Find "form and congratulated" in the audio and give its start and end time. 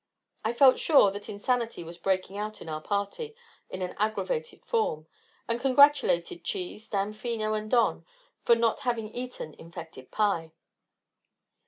4.65-6.43